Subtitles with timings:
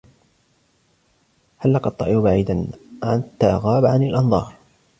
[1.59, 2.67] حلق الطائر بعيداً
[3.03, 4.53] حتى غاب عن الأنظار.